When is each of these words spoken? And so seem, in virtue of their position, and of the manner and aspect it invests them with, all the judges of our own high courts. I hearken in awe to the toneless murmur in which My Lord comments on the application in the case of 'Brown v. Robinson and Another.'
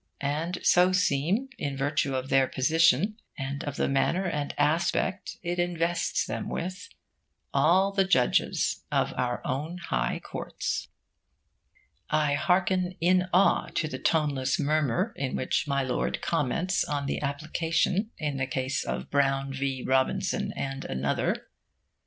And 0.25 0.57
so 0.63 0.91
seem, 0.91 1.49
in 1.59 1.77
virtue 1.77 2.15
of 2.15 2.29
their 2.29 2.47
position, 2.47 3.17
and 3.37 3.63
of 3.65 3.75
the 3.75 3.87
manner 3.87 4.25
and 4.25 4.51
aspect 4.57 5.37
it 5.43 5.59
invests 5.59 6.25
them 6.25 6.49
with, 6.49 6.89
all 7.53 7.91
the 7.91 8.03
judges 8.03 8.83
of 8.91 9.13
our 9.15 9.45
own 9.45 9.77
high 9.77 10.19
courts. 10.19 10.87
I 12.09 12.33
hearken 12.33 12.95
in 12.99 13.27
awe 13.31 13.67
to 13.75 13.87
the 13.87 13.99
toneless 13.99 14.59
murmur 14.59 15.13
in 15.17 15.35
which 15.35 15.67
My 15.67 15.83
Lord 15.83 16.19
comments 16.19 16.83
on 16.83 17.05
the 17.05 17.21
application 17.21 18.09
in 18.17 18.37
the 18.37 18.47
case 18.47 18.83
of 18.83 19.11
'Brown 19.11 19.53
v. 19.53 19.83
Robinson 19.83 20.51
and 20.53 20.83
Another.' 20.83 21.47